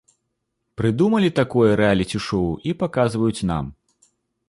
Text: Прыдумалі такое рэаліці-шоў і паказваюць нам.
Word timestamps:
Прыдумалі 0.81 1.29
такое 1.41 1.69
рэаліці-шоў 1.83 2.49
і 2.71 2.77
паказваюць 2.83 3.47
нам. 3.55 3.65